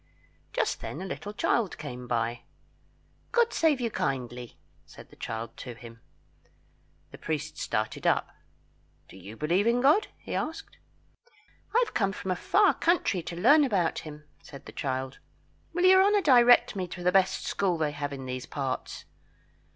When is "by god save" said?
2.07-3.79